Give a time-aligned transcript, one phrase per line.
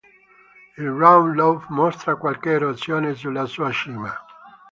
[0.79, 4.11] Il Round Loaf mostra qualche erosione sulla sua cima.